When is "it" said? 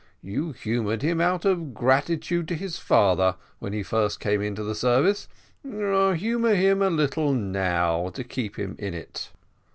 8.95-9.29